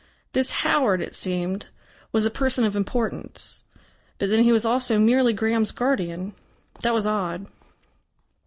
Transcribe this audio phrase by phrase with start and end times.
[0.33, 1.67] This Howard, it seemed,
[2.11, 3.65] was a person of importance.
[4.17, 6.33] But then he was also merely Graham's guardian.
[6.81, 7.45] That was odd.